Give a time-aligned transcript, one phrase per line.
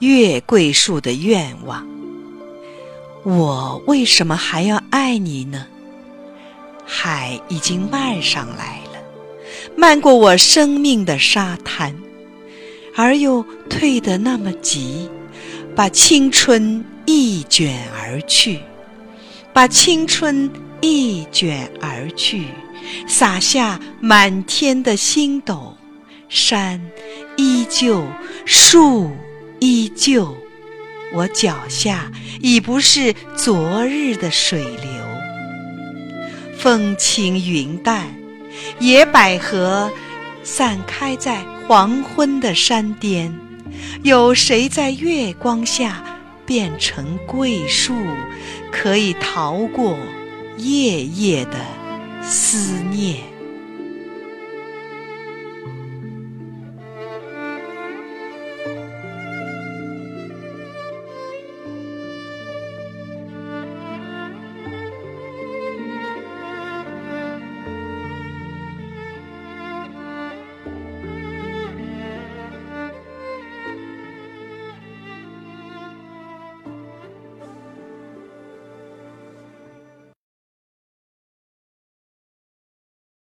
[0.00, 1.86] 月桂树的愿望。
[3.22, 5.66] 我为什么还要爱你呢？
[6.86, 8.98] 海已经漫上来了，
[9.76, 11.94] 漫过我生命的沙滩，
[12.96, 15.08] 而又退得那么急，
[15.76, 18.58] 把青春一卷而去，
[19.52, 22.46] 把青春一卷而去，
[23.06, 25.76] 洒下满天的星斗。
[26.28, 26.80] 山
[27.36, 28.04] 依旧，
[28.46, 29.10] 树
[29.60, 30.36] 依旧，
[31.12, 32.10] 我脚下
[32.40, 34.90] 已不是昨日的水流。
[36.58, 38.14] 风轻云淡，
[38.78, 39.90] 野百合
[40.42, 43.32] 散开在黄昏的山巅。
[44.02, 46.02] 有谁在月光下
[46.44, 47.94] 变成桂树，
[48.72, 49.96] 可以逃过
[50.56, 51.58] 夜夜的
[52.22, 53.16] 思念？